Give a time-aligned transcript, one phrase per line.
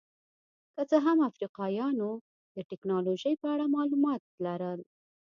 [0.75, 2.09] که څه هم افریقایانو
[2.55, 4.79] د ټکنالوژۍ په اړه معلومات لرل.